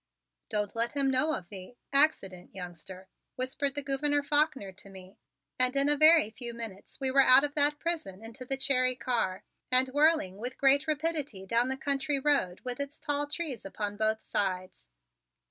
"Don't 0.49 0.75
let 0.75 0.93
him 0.93 1.11
know 1.11 1.35
of 1.35 1.49
the 1.49 1.75
accident, 1.93 2.55
youngster," 2.55 3.07
whispered 3.35 3.75
the 3.75 3.83
Gouverneur 3.83 4.23
Faulkner 4.23 4.71
to 4.71 4.89
me, 4.89 5.19
and 5.59 5.75
in 5.75 5.87
a 5.89 5.95
very 5.95 6.31
few 6.31 6.55
minutes 6.55 6.99
we 6.99 7.11
were 7.11 7.21
out 7.21 7.43
of 7.43 7.53
that 7.53 7.77
prison 7.77 8.23
into 8.23 8.43
the 8.43 8.57
Cherry 8.57 8.95
car, 8.95 9.43
and 9.71 9.89
whirling 9.89 10.37
with 10.37 10.57
great 10.57 10.87
rapidity 10.87 11.45
down 11.45 11.67
the 11.67 11.77
country 11.77 12.17
road 12.19 12.61
with 12.61 12.79
its 12.79 12.99
tall 12.99 13.27
trees 13.27 13.63
upon 13.63 13.95
both 13.95 14.23
sides. 14.23 14.87